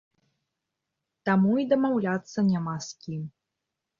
Таму 1.29 1.51
і 1.63 1.67
дамаўляцца 1.75 2.39
няма 2.51 2.75
з 2.89 3.07
кім. 3.07 3.21